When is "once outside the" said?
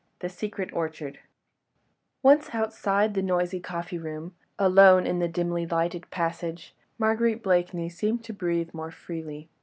2.23-3.21